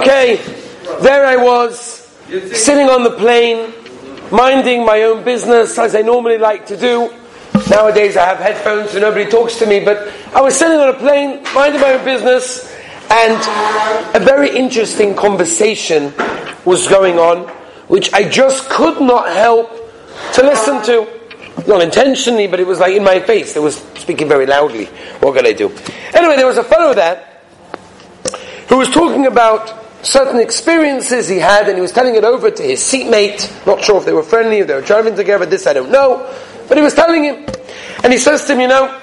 [0.00, 0.36] Okay,
[1.02, 1.76] there I was,
[2.54, 3.74] sitting on the plane,
[4.32, 7.12] minding my own business as I normally like to do.
[7.68, 10.94] Nowadays I have headphones so nobody talks to me, but I was sitting on a
[10.94, 12.74] plane, minding my own business,
[13.10, 16.14] and a very interesting conversation
[16.64, 17.46] was going on,
[17.88, 19.68] which I just could not help
[20.32, 21.06] to listen to.
[21.68, 23.52] Not intentionally, but it was like in my face.
[23.52, 24.86] They was speaking very loudly.
[25.20, 25.68] What could I do?
[26.14, 27.26] Anyway, there was a fellow there
[28.70, 32.62] who was talking about certain experiences he had, and he was telling it over to
[32.62, 33.50] his seatmate.
[33.66, 35.46] Not sure if they were friendly, if they were driving together.
[35.46, 36.32] This I don't know,
[36.68, 37.46] but he was telling him,
[38.02, 38.98] and he says to him, "You know,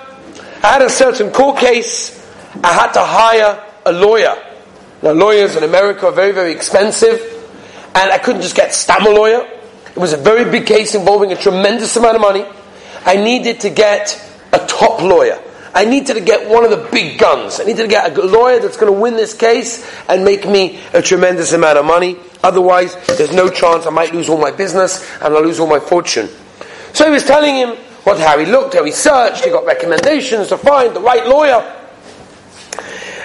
[0.63, 2.19] I had a certain court case.
[2.63, 4.35] I had to hire a lawyer.
[5.03, 7.21] Now, lawyers in America are very, very expensive,
[7.93, 9.45] and I couldn't just get stam a lawyer.
[9.95, 12.45] It was a very big case involving a tremendous amount of money.
[13.05, 14.19] I needed to get
[14.51, 15.39] a top lawyer."
[15.77, 17.59] I needed to get one of the big guns.
[17.59, 20.79] I needed to get a lawyer that's going to win this case and make me
[20.91, 22.17] a tremendous amount of money.
[22.41, 25.79] Otherwise, there's no chance I might lose all my business and I'll lose all my
[25.79, 26.29] fortune.
[26.93, 30.47] So he was telling him what, how he looked, how he searched, he got recommendations
[30.47, 31.61] to find the right lawyer.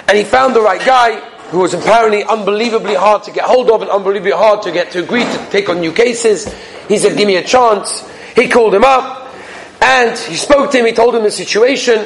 [0.07, 3.81] And he found the right guy who was apparently unbelievably hard to get hold of
[3.81, 6.53] and unbelievably hard to get to agree to take on new cases.
[6.87, 8.07] He said, give me a chance.
[8.35, 9.33] He called him up
[9.81, 12.05] and he spoke to him, he told him the situation.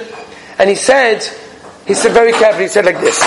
[0.59, 1.23] And he said,
[1.85, 3.21] he said very carefully, he said like this.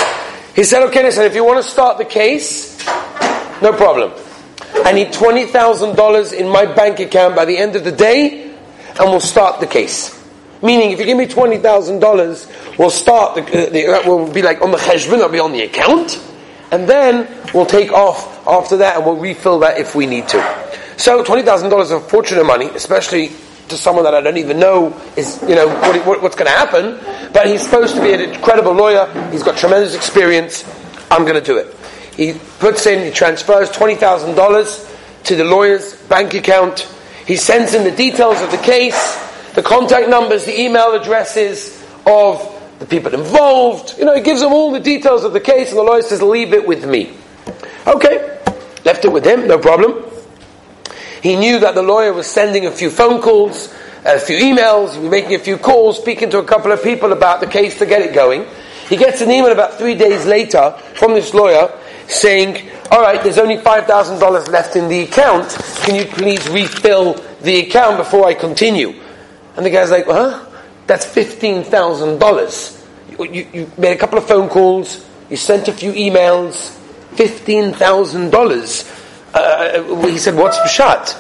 [0.54, 2.78] He said, okay, listen, if you want to start the case,
[3.62, 4.12] no problem.
[4.84, 8.50] I need $20,000 in my bank account by the end of the day,
[8.98, 10.16] and we'll start the case.
[10.62, 14.60] Meaning, if you give me $20,000, we'll start the, uh, the, uh, we'll be like
[14.60, 16.20] on the cheshbon, it'll be on the account,
[16.70, 20.38] and then we'll take off after that and we'll refill that if we need to.
[20.96, 23.30] So $20,000 is a fortune of money, especially
[23.70, 26.56] to someone that I don't even know is, you know, what, what, what's going to
[26.56, 26.98] happen.
[27.32, 29.06] But he's supposed to be an incredible lawyer.
[29.30, 30.64] He's got tremendous experience.
[31.10, 31.74] I'm going to do it.
[32.14, 36.80] He puts in, he transfers $20,000 to the lawyer's bank account.
[37.26, 39.16] He sends in the details of the case,
[39.54, 43.98] the contact numbers, the email addresses of the people involved.
[43.98, 46.22] You know, he gives them all the details of the case, and the lawyer says,
[46.22, 47.14] leave it with me.
[47.86, 48.38] Okay.
[48.84, 50.09] Left it with him, no problem.
[51.22, 53.72] He knew that the lawyer was sending a few phone calls,
[54.04, 57.12] a few emails, he was making a few calls, speaking to a couple of people
[57.12, 58.46] about the case to get it going.
[58.88, 61.70] He gets an email about three days later from this lawyer
[62.08, 65.50] saying, all right, there's only $5,000 left in the account.
[65.82, 68.94] Can you please refill the account before I continue?
[69.56, 70.44] And the guy's like, huh?
[70.86, 72.86] That's $15,000.
[73.10, 76.76] You, you, you made a couple of phone calls, you sent a few emails,
[77.14, 78.99] $15,000.
[79.34, 81.16] Uh, he said, what's Pshat?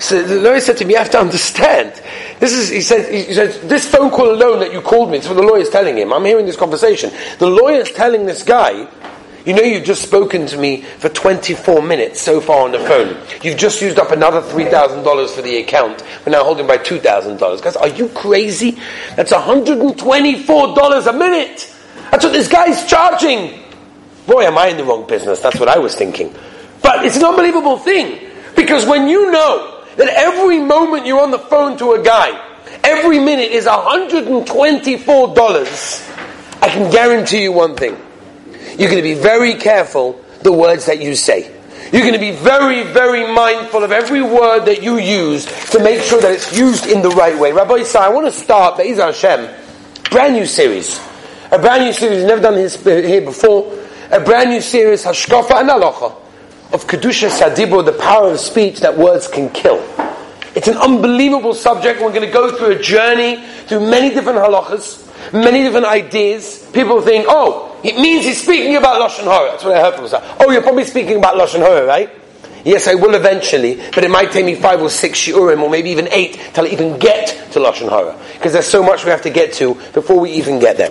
[0.00, 2.02] So the lawyer said to me, you have to understand.
[2.40, 5.28] This is, he said, he said, this phone call alone that you called me, it's
[5.28, 6.12] what the lawyer's telling him.
[6.12, 7.10] I'm hearing this conversation.
[7.38, 8.88] The lawyer's telling this guy,
[9.46, 13.16] you know you've just spoken to me for 24 minutes so far on the phone.
[13.42, 16.02] You've just used up another $3,000 for the account.
[16.24, 17.62] We're now holding by $2,000.
[17.62, 18.78] Guys, are you crazy?
[19.16, 21.74] That's $124 a minute.
[22.10, 23.60] That's what this guy's charging.
[24.26, 25.40] Boy, am I in the wrong business.
[25.40, 26.34] That's what I was thinking.
[26.84, 28.20] But it's an unbelievable thing.
[28.54, 32.38] Because when you know that every moment you're on the phone to a guy,
[32.84, 37.96] every minute is $124, I can guarantee you one thing.
[38.78, 41.50] You're going to be very careful the words that you say.
[41.90, 46.02] You're going to be very, very mindful of every word that you use to make
[46.02, 47.52] sure that it's used in the right way.
[47.52, 49.48] Rabbi Yisrael, I want to start Be'ez Hashem,
[50.10, 51.00] brand new series.
[51.50, 53.72] A brand new series, never done here before.
[54.10, 56.23] A brand new series, Hashkafa and Alocha
[56.74, 59.78] of Kedusha Sadibo, the power of speech that words can kill.
[60.56, 62.00] It's an unbelievable subject.
[62.00, 66.68] We're going to go through a journey through many different halachas, many different ideas.
[66.72, 69.52] People think, oh, it means he's speaking about Lashon Hara.
[69.52, 70.18] That's what I heard from say.
[70.40, 72.10] Oh, you're probably speaking about Lashon Hara, right?
[72.64, 75.90] Yes, I will eventually, but it might take me five or six shiurim, or maybe
[75.90, 78.18] even eight, till I even get to Lashon Hara.
[78.32, 80.90] Because there's so much we have to get to before we even get there.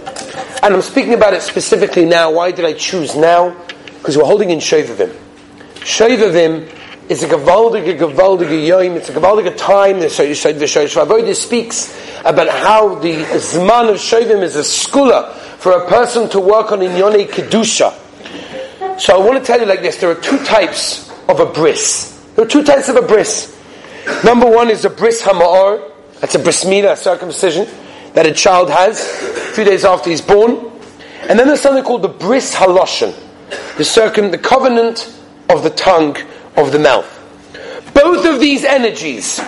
[0.63, 2.31] And I'm speaking about it specifically now.
[2.31, 3.53] Why did I choose now?
[3.97, 5.13] Because we're holding in Shovavim.
[5.83, 6.69] Shovavim
[7.09, 8.95] is a gewaldige, gewaldige yom.
[8.95, 9.99] It's a gewaldige time.
[9.99, 11.93] The Shavodah speaks
[12.23, 16.79] about how the Zman of Shovim is a segula for a person to work on
[16.79, 17.99] Inyone Kedusha.
[18.99, 19.97] So I want to tell you like this.
[19.97, 22.11] There are two types of a bris.
[22.35, 23.53] There are two types of a bris.
[24.23, 25.91] Number one is a bris hama'or.
[26.21, 27.67] That's a bris milah, a circumcision
[28.13, 30.71] that a child has a few days after he's born.
[31.27, 33.13] And then there's something called the bris haloshen,
[33.77, 35.13] the circum, the covenant
[35.49, 36.17] of the tongue
[36.55, 37.09] of the mouth.
[37.93, 39.39] Both of these energies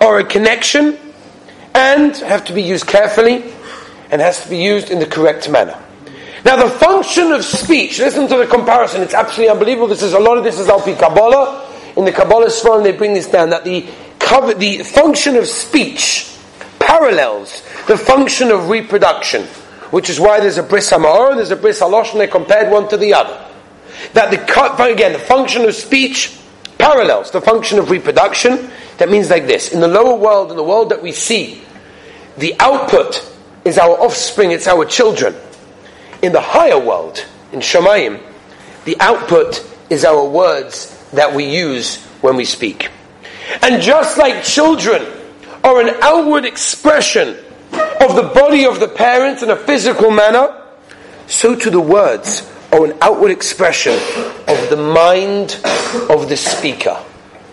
[0.00, 0.98] are a connection
[1.74, 3.52] and have to be used carefully
[4.10, 5.78] and has to be used in the correct manner.
[6.44, 9.86] Now the function of speech, listen to the comparison, it's absolutely unbelievable.
[9.86, 11.68] This is a lot of this is Alpi Kabbalah.
[11.96, 13.86] In the Kabbalah Sfarim they bring this down, that the
[14.18, 16.28] cover, the function of speech
[16.78, 19.44] parallels the function of reproduction,
[19.90, 22.88] which is why there's a bris hamor and there's a bris haloshon, they compared one
[22.88, 23.41] to the other.
[24.14, 26.38] That the, again, the function of speech
[26.82, 28.68] parallels the function of reproduction.
[28.98, 29.72] That means like this.
[29.72, 31.62] In the lower world, in the world that we see,
[32.36, 33.28] the output
[33.64, 35.34] is our offspring, it's our children.
[36.22, 38.20] In the higher world, in Shemayim,
[38.84, 42.90] the output is our words that we use when we speak.
[43.62, 45.06] And just like children
[45.62, 47.36] are an outward expression
[48.00, 50.60] of the body of the parents in a physical manner,
[51.28, 55.60] so to the words are an outward expression of the mind
[56.08, 56.98] of the speaker.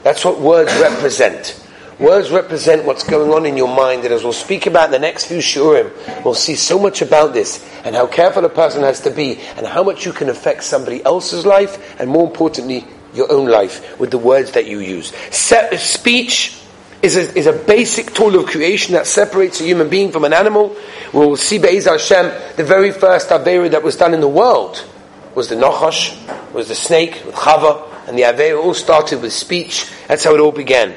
[0.01, 1.61] That's what words represent.
[1.99, 4.99] Words represent what's going on in your mind, and as we'll speak about in the
[4.99, 5.91] next few shurim,
[6.23, 9.67] we'll see so much about this, and how careful a person has to be, and
[9.67, 14.11] how much you can affect somebody else's life, and more importantly, your own life with
[14.11, 15.11] the words that you use.
[15.31, 16.61] Se- speech
[17.01, 20.31] is a, is a basic tool of creation that separates a human being from an
[20.31, 20.73] animal.
[21.13, 24.85] We will see Be'ez Hashem, the very first Avera that was done in the world
[25.35, 29.89] was the Nachash, was the snake with Chava, and the Avera all started with speech.
[30.07, 30.95] That's how it all began.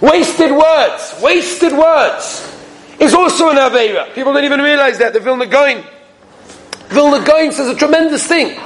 [0.00, 2.52] Wasted words, wasted words
[2.98, 4.12] is also an Avera.
[4.14, 5.12] People don't even realize that.
[5.12, 5.84] The Vilna Gaon.
[6.88, 8.58] Vilna Gaon says a tremendous thing.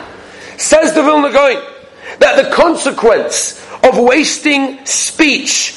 [0.57, 1.63] Says the Vilna Gaon
[2.19, 5.77] that the consequence of wasting speech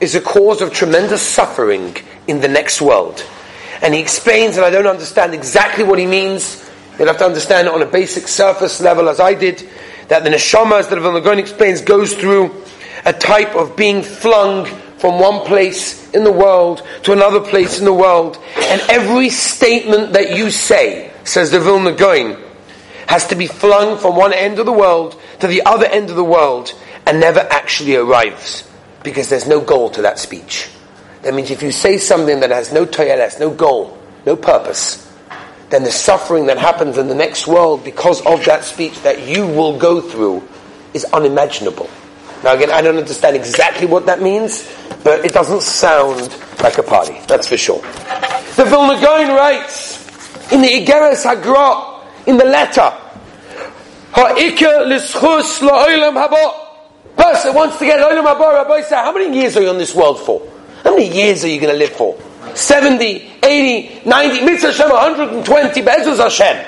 [0.00, 3.24] is a cause of tremendous suffering in the next world.
[3.80, 6.67] And he explains, and I don't understand exactly what he means.
[6.98, 9.68] You'll have to understand on a basic surface level, as I did,
[10.08, 12.64] that the neshama, as the Vilna Gaon explains, goes through
[13.04, 14.66] a type of being flung
[14.98, 18.36] from one place in the world to another place in the world.
[18.56, 22.36] And every statement that you say, says the Vilna Gaon,
[23.06, 26.16] has to be flung from one end of the world to the other end of
[26.16, 26.74] the world
[27.06, 28.68] and never actually arrives
[29.02, 30.68] because there's no goal to that speech.
[31.22, 35.07] That means if you say something that has no toyeles, no goal, no purpose,
[35.70, 39.46] then the suffering that happens in the next world because of that speech that you
[39.46, 40.42] will go through
[40.94, 41.88] is unimaginable.
[42.42, 44.70] Now again, I don't understand exactly what that means,
[45.04, 47.80] but it doesn't sound like a party, that's for sure.
[48.56, 49.98] The Vilna Gaon writes
[50.52, 52.92] in the Igeres Hagra, in the letter.
[57.16, 58.24] Person wants to get olam.
[58.24, 60.46] Rabbi how many years are you on this world for?
[60.84, 62.16] How many years are you going to live for?
[62.54, 66.66] 70, 80, 90, mitzvah Hashem, 120, Be'ezus Hashem.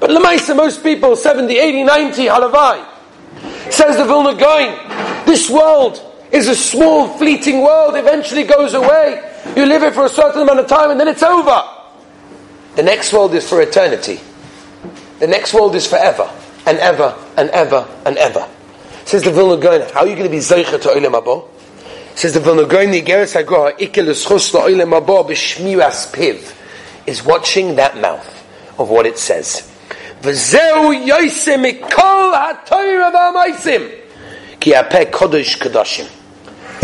[0.00, 2.86] But Lamaisa, most people, 70, 80, 90, halavai.
[3.70, 9.30] Says the Vilna Gaon, this world is a small, fleeting world, eventually goes away.
[9.56, 11.62] You live it for a certain amount of time and then it's over.
[12.76, 14.20] The next world is for eternity.
[15.20, 16.28] The next world is forever
[16.66, 18.48] and ever and ever and ever.
[19.04, 21.48] Says the Vilna Gaon, how are you going to be zeicha to olam haba?
[22.14, 26.54] Says the Vilna Gaon, the Igeres Hagra, ikel eschus haba b'shmiras piv,
[27.08, 28.24] is watching that mouth
[28.78, 29.68] of what it says.
[30.22, 36.08] V'zeu yoisem mikol ha'toyra v'amaisim, ki apeh kodesh kadashim.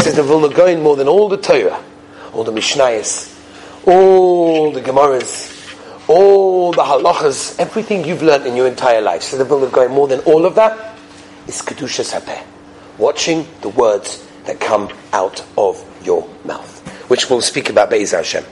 [0.03, 1.81] Says the Vilna more than all the Torah,
[2.33, 3.33] all the Mishnayos,
[3.87, 5.79] all the Gemaras,
[6.09, 9.23] all the halachas, everything you've learned in your entire life.
[9.23, 10.99] So the Vilna more than all of that
[11.47, 12.43] is kedusha sapeh,
[12.99, 18.45] watching the words that come out of your mouth, which we'll speak about Be'ez Hashem.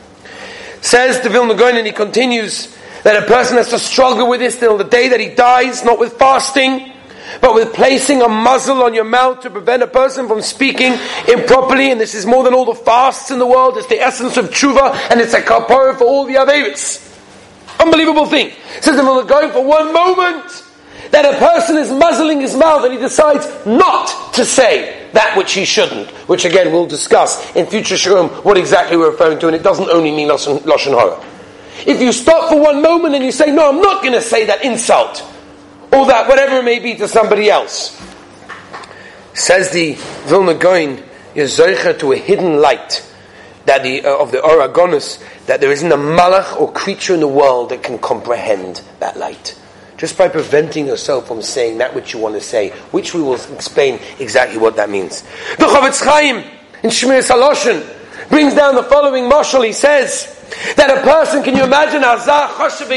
[0.81, 4.59] Says the Vilna Gaon, and he continues that a person has to struggle with this
[4.59, 6.93] till the day that he dies, not with fasting,
[7.41, 10.95] but with placing a muzzle on your mouth to prevent a person from speaking
[11.29, 11.91] improperly.
[11.91, 13.77] And this is more than all the fasts in the world.
[13.77, 17.05] It's the essence of tshuva, and it's a kapara for all the averis.
[17.81, 18.53] Unbelievable thing.
[18.81, 20.65] Says that going for one moment
[21.11, 25.53] that a person is muzzling his mouth and he decides not to say that which
[25.53, 29.57] he shouldn't, which again we'll discuss in future shurim what exactly we're referring to, and
[29.57, 31.25] it doesn't only mean Lashon, Lashon Hara.
[31.87, 34.47] If you stop for one moment and you say, no, I'm not going to say
[34.47, 35.25] that insult,
[35.93, 38.01] or that whatever it may be to somebody else,
[39.35, 39.95] says the
[40.27, 41.03] Vilna Gaon,
[41.35, 43.05] you're to a hidden light
[43.67, 47.21] that the, uh, of the Or Haganuz, that there isn't a malach or creature in
[47.21, 49.59] the world that can comprehend that light.
[49.99, 53.35] Just by preventing yourself from saying that which you want to say, which we will
[53.53, 55.23] explain exactly what that means.
[55.59, 56.37] The Chofetz Chaim
[56.85, 59.67] in Shmiras Haloshon brings down the following mashal.
[59.67, 60.37] He says
[60.77, 62.89] that a person, can you imagine, Choshev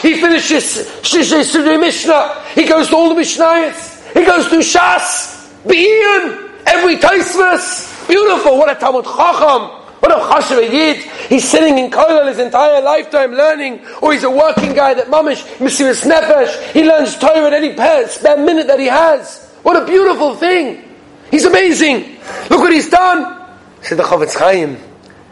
[0.00, 6.50] he finishes Shishei Mishnah, he goes to all the Mishnayos, he goes to Shas, Be'iyun,
[6.66, 11.04] every Taisvus, beautiful, what a Talmud Chacham, what a Chashav Yid.
[11.28, 15.42] He's sitting in Kollel his entire lifetime learning, or he's a working guy that mamish,
[15.56, 17.72] Mesiris Nefesh, he learns Torah at any
[18.08, 19.50] spare minute that he has.
[19.62, 20.84] What a beautiful thing!
[21.30, 22.18] He's amazing!
[22.50, 23.42] Look what he's done!
[23.82, 24.78] Said the Chofetz Chaim,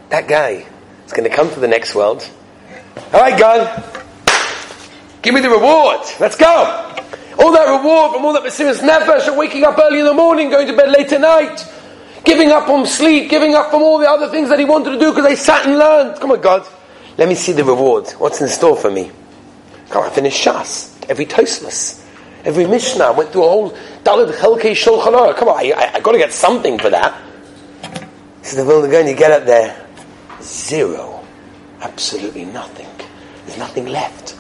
[0.09, 0.67] that guy
[1.07, 2.29] is going to come to the next world.
[3.13, 3.85] Alright, God,
[5.21, 6.01] give me the reward.
[6.19, 6.89] Let's go!
[7.39, 10.51] All that reward from all that Mesiris Nefesh of waking up early in the morning,
[10.51, 11.67] going to bed late at night,
[12.25, 14.99] giving up on sleep, giving up on all the other things that he wanted to
[14.99, 16.21] do because they sat and learned.
[16.21, 16.67] Come on, God,
[17.19, 18.09] let me see the reward.
[18.19, 19.11] What's in store for me?
[19.91, 22.05] Come on, I finished Shas, every Tosfos,
[22.45, 23.05] every Mishnah.
[23.05, 23.71] I went through a whole
[24.05, 27.21] Dalad Chelkei Shulchan Come on, I, I, I got to get something for that.
[28.43, 29.87] Said, "The going you get up there,
[30.41, 31.25] zero,
[31.81, 32.89] absolutely nothing.
[33.47, 34.37] There's nothing left.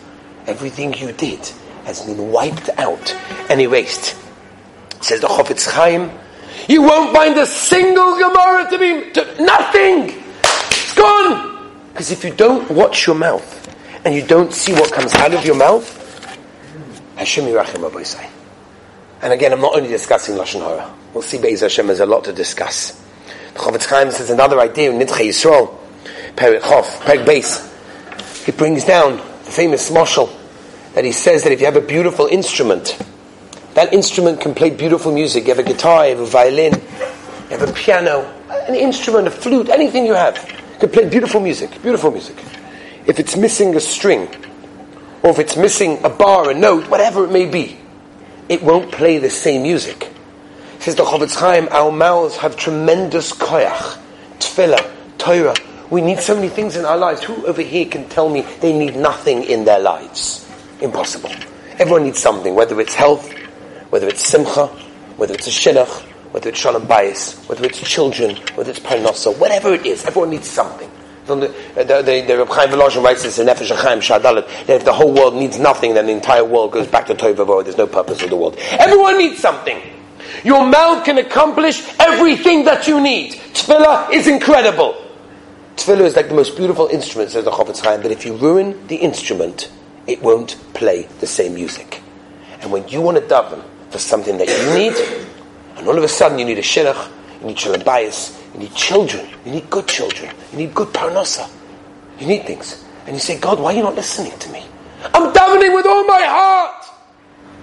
[0.47, 1.39] Everything you did
[1.85, 3.15] has been wiped out
[3.49, 4.17] and erased."
[5.01, 6.11] Says the Chofetz Chaim,
[6.69, 10.23] you won't find a single Gemara to be to, nothing.
[10.43, 11.71] It's gone.
[11.93, 15.45] Because if you don't watch your mouth and you don't see what comes out of
[15.45, 15.99] your mouth,
[17.17, 18.29] Hashem Yirachim say.
[19.21, 20.93] And again, I'm not only discussing lashon hara.
[21.15, 21.87] We'll see Beis Hashem.
[21.87, 23.01] There's a lot to discuss.
[23.53, 25.79] The Chofetz Chaim says another idea in Nidchei Yisrael,
[26.35, 27.69] Perik Chof, Perik Beis.
[28.45, 30.35] He brings down the famous mashal
[30.95, 32.99] that he says that if you have a beautiful instrument
[33.75, 35.45] that instrument can play beautiful music.
[35.45, 38.23] You have a guitar, you have a violin, you have a piano,
[38.69, 40.37] an instrument, a flute, anything you have.
[40.79, 42.37] can play beautiful music, beautiful music.
[43.07, 44.29] If it's missing a string,
[45.23, 47.79] or if it's missing a bar, a note, whatever it may be,
[48.49, 50.11] it won't play the same music.
[50.81, 53.99] Says the Chofetz Chaim, our mouths have tremendous koyach,
[54.39, 55.55] tefillah, Torah.
[55.91, 57.23] We need so many things in our lives.
[57.23, 60.49] Who over here can tell me they need nothing in their lives?
[60.81, 61.31] Impossible.
[61.79, 63.33] Everyone needs something, whether it's health,
[63.93, 64.69] whether it's simcha,
[65.19, 66.01] whether it's a shidduch,
[66.33, 70.49] whether it's shalom bayis, whether it's children, whether it's parnasa, whatever it is, everyone needs
[70.49, 70.91] something.
[71.27, 71.35] The,
[71.77, 75.35] the, Reb Chaim Volozhin writes this in Nefesh Chaim Shadalit, that if the whole world
[75.35, 78.37] needs nothing, then the entire world goes back to Toivavo, there's no purpose for the
[78.37, 78.57] world.
[78.71, 79.79] Everyone needs something.
[80.43, 83.35] Your mouth can accomplish everything that you need.
[83.35, 85.07] Tefillah is incredible.
[85.77, 88.87] Tefillah is like the most beautiful instrument, says the Chofetz Chaim, but if you ruin
[88.87, 89.71] the instrument,
[90.07, 92.01] it won't play the same music.
[92.63, 94.95] And when you want to daven, for something that you need,
[95.77, 98.75] and all of a sudden you need a shidduch, you need shalom bayis, you need
[98.75, 101.49] children, you need good children, you need good parnasa,
[102.19, 102.85] you need things.
[103.07, 104.65] And you say, God, why are you not listening to me?
[105.13, 106.87] I'm davening with all my heart!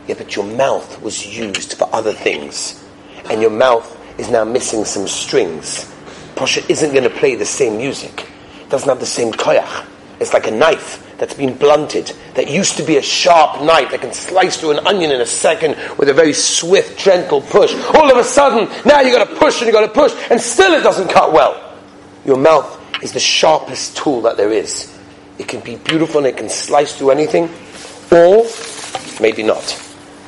[0.08, 2.84] Yeah, but your mouth was used for other things,
[3.30, 5.92] and your mouth is now missing some strings.
[6.36, 8.28] Pasha isn't going to play the same music.
[8.62, 9.88] It doesn't have the same koyach.
[10.20, 14.02] It's like a knife that's been blunted, that used to be a sharp knife that
[14.02, 17.74] can slice through an onion in a second with a very swift, gentle push.
[17.94, 20.40] All of a sudden, now you've got to push and you've got to push, and
[20.40, 21.78] still it doesn't cut well.
[22.26, 24.98] Your mouth is the sharpest tool that there is.
[25.38, 27.50] It can be beautiful and it can slice through anything,
[28.12, 28.46] or
[29.22, 29.86] maybe not.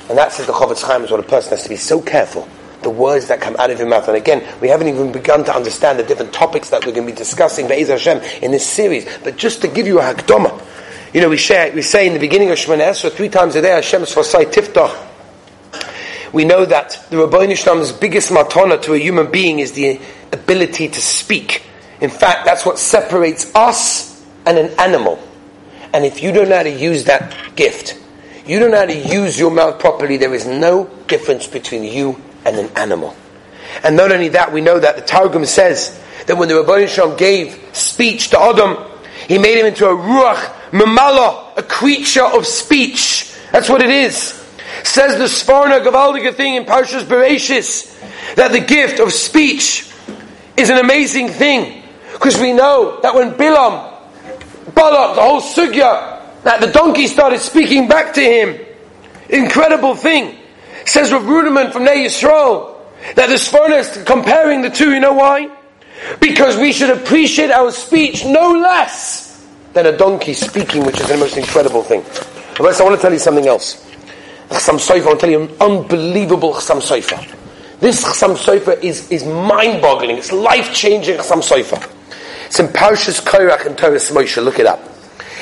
[0.09, 2.47] And that says the Chofetz Chaim is what a person has to be so careful
[2.81, 4.07] the words that come out of your mouth.
[4.07, 7.13] And again, we haven't even begun to understand the different topics that we're going to
[7.13, 9.07] be discussing Be'ez Hashem in this series.
[9.23, 10.59] But just to give you a hakdoma,
[11.13, 13.61] you know, we, share, we say in the beginning of Shemoneh Esrei three times a
[13.61, 15.09] day, Hashem Sfasai Tiftach.
[16.31, 19.99] We know that the Rabbi Shalom's biggest matana to a human being is the
[20.31, 21.63] ability to speak.
[21.99, 25.21] In fact, that's what separates us and an animal.
[25.93, 27.99] And if you don't know how to use that gift,
[28.45, 32.21] you don't know how to use your mouth properly, there is no difference between you
[32.45, 33.13] and an animal.
[33.83, 37.17] And not only that, we know that the Targum says that when the Rabbi Shalom
[37.17, 38.77] gave speech to Adam,
[39.27, 43.33] he made him into a ruach Mamala, a creature of speech.
[43.51, 44.37] That's what it is.
[44.83, 49.89] Says the Sforno Gavaldiga thing in Parshas Bereshis that the gift of speech
[50.55, 51.83] is an amazing thing.
[52.13, 53.93] Because we know that when Bilam,
[54.73, 58.59] Balak, the whole sugya, that the donkey started speaking back to him,
[59.29, 60.37] incredible thing.
[60.85, 62.77] Says Rav Ruderman from Ner Yisrael
[63.15, 65.49] that the Sforno is comparing the two, you know why?
[66.19, 69.30] Because we should appreciate our speech no less
[69.73, 72.03] than a donkey speaking, which is the most incredible thing.
[72.57, 73.85] But I want to tell you something else.
[74.49, 77.37] Chasam Sofer, I want to tell you an unbelievable Chasam Sofer.
[77.79, 80.17] This Chasam Sofer is, is mind-boggling.
[80.17, 81.89] It's life-changing Chasam Sofer.
[82.47, 84.43] It's in Parshas Korach and Toras Moshe.
[84.43, 84.81] Look it up.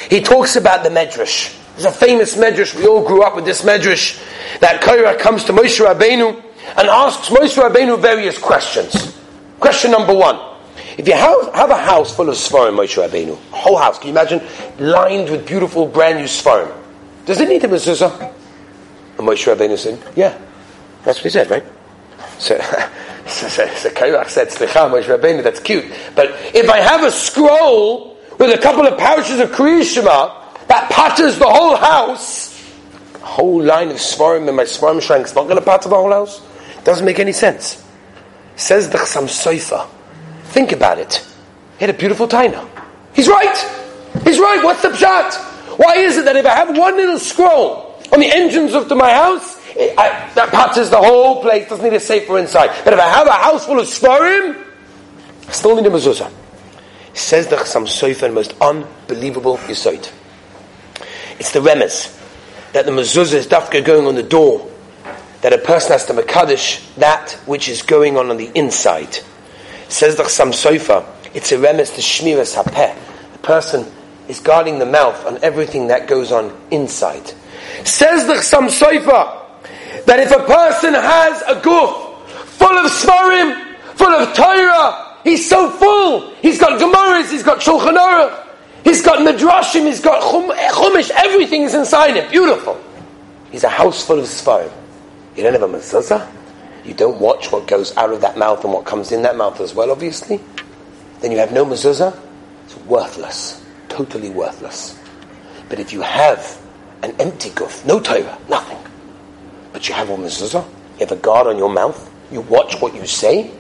[0.10, 1.56] He talks about the Medrash.
[1.74, 2.76] There's a famous Medrash.
[2.76, 4.22] We all grew up with this Medrash.
[4.60, 6.44] That Korach comes to Moshe Rabbeinu
[6.78, 9.18] and asks Moshe Rabbeinu various questions.
[9.60, 10.49] Question number one.
[11.00, 14.12] If you have, have a house full of Svarim, Moshe Rabbeinu, whole house, can you
[14.12, 14.42] imagine,
[14.80, 16.70] lined with beautiful brand new Svarim,
[17.26, 18.20] does it need a mezuzah?
[19.18, 20.38] And Moshe Rabbeinu said, yeah.
[21.06, 21.64] That's what he said, right?
[22.38, 22.60] So,
[23.28, 25.86] so, so, so Korach said, Slicha, Moshe Rabbeinu, that's cute.
[26.16, 31.40] But if I have a scroll with a couple of parishes of Kriyishma, that patters
[31.40, 32.62] the whole house,
[33.16, 35.96] a whole line of Svarim in my Svarim shrine is not going to patter the
[35.96, 36.42] whole house.
[36.84, 37.82] Doesn't make any sense.
[38.58, 39.90] Says the Chassam Sofer.
[40.50, 41.26] Think about it.
[41.78, 42.68] He had a beautiful taina.
[43.14, 43.56] He's right.
[44.24, 44.64] He's right.
[44.64, 45.36] What's the pshat?
[45.78, 49.14] Why is it that if I have one little scroll on the engines of my
[49.14, 52.72] house, it, I, that patches the whole place, doesn't need a safer inside.
[52.84, 54.62] But if I have a house full of svarim,
[55.48, 56.32] I still need a mezuzah.
[57.14, 60.12] Says the Chassam Sofer, most unbelievable yisoid.
[61.40, 62.16] It's the remes
[62.74, 64.70] that the mezuzah is dafka going on the door,
[65.42, 69.20] that a person has to makadish that which is going on on the inside.
[69.90, 72.96] Says the Chassam Sofer, it's a remes to shmiras hapeh.
[73.34, 73.92] The person
[74.28, 77.34] is guarding the mouth on everything that goes on inside.
[77.84, 81.90] Says the Chassam Sofer that if a person has a goof
[82.52, 86.36] full of svarim, full of Torah, he's so full.
[86.36, 88.48] He's got Gemaras, he's got Shulchan Aruch,
[88.84, 92.30] he's got Midrashim, he's got Chumash, everything is inside it.
[92.30, 92.80] Beautiful.
[93.52, 94.72] He's a house full of svarim.
[95.36, 96.39] You don't have a mezuzah?
[96.90, 99.62] You don't watch what goes out of that mouth and what comes in that mouth
[99.62, 100.40] as well, obviously?
[101.20, 102.20] Then you have no mezuzah?
[102.66, 103.64] It's worthless.
[103.90, 104.98] Totally worthless.
[105.70, 106.60] But if you have
[107.04, 108.80] an empty goof, no Torah, nothing,
[109.72, 112.96] but you have a mezuzah, you have a guard on your mouth, you watch what
[112.96, 113.52] you say,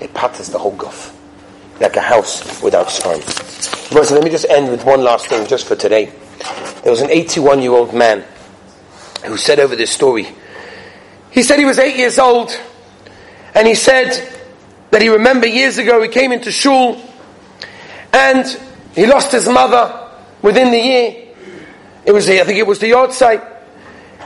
[0.00, 1.14] it patters the whole goof.
[1.80, 3.20] Like a house without spine.
[3.20, 6.06] So let me just end with one last thing just for today.
[6.82, 8.24] There was an 81 year old man
[9.22, 10.28] who said over this story.
[11.34, 12.56] He said he was eight years old
[13.56, 14.32] and he said
[14.90, 17.02] that he remembered years ago he came into shul
[18.12, 18.46] and
[18.94, 20.10] he lost his mother
[20.42, 21.26] within the year.
[22.06, 23.44] It was, the I think it was the yahrzeit.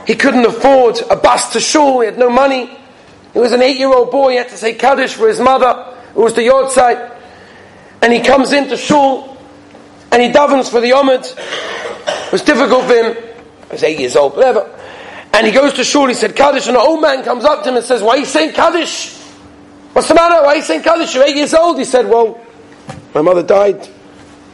[0.05, 2.01] He couldn't afford a bus to shul.
[2.01, 2.77] He had no money.
[3.33, 4.31] He was an eight-year-old boy.
[4.31, 5.97] He had to say kaddish for his mother.
[6.09, 7.17] It was the yahrzeit.
[8.03, 9.35] And he comes into shul
[10.11, 11.25] and he davens for the omid.
[12.27, 13.15] It was difficult for him.
[13.15, 14.78] He was eight years old, whatever.
[15.33, 16.07] And he goes to shul.
[16.07, 18.17] He said kaddish, and an old man comes up to him and says, "Why are
[18.17, 19.15] you saying kaddish?
[19.93, 20.43] What's the matter?
[20.43, 21.15] Why are you saying kaddish?
[21.15, 22.39] You're eight years old." He said, "Well,
[23.13, 23.87] my mother died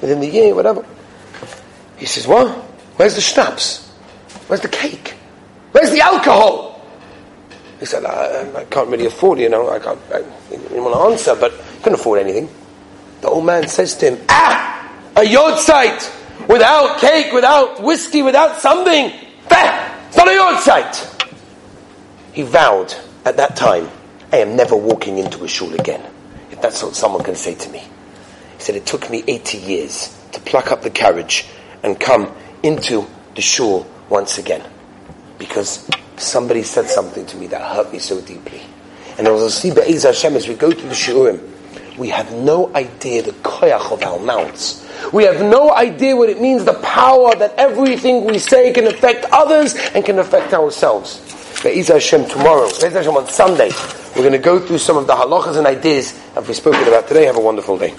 [0.02, 0.86] within the year, whatever."
[1.97, 2.49] He says, "What?
[2.97, 3.88] Where's the schnapps?
[4.47, 5.15] Where's the cake?
[5.71, 6.76] Where's the alcohol?"
[7.80, 11.02] He said, I, I can't really afford, you know, I, can't, I didn't want to
[11.12, 12.49] answer, but I couldn't afford anything.
[13.21, 14.91] The old man says to him, Ah!
[15.15, 16.47] A yahrzeit!
[16.47, 19.12] Without cake, without whiskey, without something!
[19.49, 19.94] Bah!
[20.15, 21.32] Not a yahrzeit!
[22.34, 22.93] He vowed
[23.25, 23.89] at that time,
[24.32, 26.06] I am never walking into a shul again.
[26.51, 27.80] If that's what someone can say to me.
[27.80, 31.47] He said, It took me 80 years to pluck up the courage
[31.84, 34.63] and come into the shul once again.
[35.38, 38.62] Because somebody said something to me that hurt me so deeply.
[39.17, 39.69] And as I see
[40.36, 44.86] as we go through the Shiurim, we have no idea the koyach of our mouths.
[45.13, 49.26] We have no idea what it means, the power that everything we say can affect
[49.32, 51.22] others and can affect ourselves.
[51.63, 53.72] Be'ez Hashem tomorrow, Be'ez Hashem on Sunday,
[54.15, 57.08] we're going to go through some of the halachas and ideas that we've spoken about
[57.08, 57.26] today.
[57.26, 57.94] Have a wonderful day.